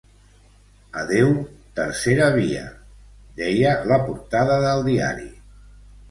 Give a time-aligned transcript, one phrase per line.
[0.99, 1.27] Adeu,
[1.79, 2.63] tercera via,
[3.41, 5.29] deia la portada del diari.